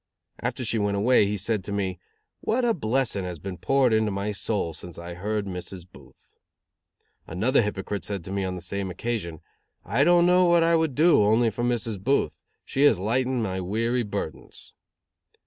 [0.39, 1.99] After she went away he said to me:
[2.39, 5.85] "What a blessing has been poured into my soul since I heard Mrs.
[5.87, 6.37] Booth."
[7.27, 9.41] Another hypocrite said to me on the same occasion:
[9.85, 12.03] "I don't know what I would do only for Mrs.
[12.03, 12.43] Booth.
[12.65, 14.73] She has lightened my weary burdens."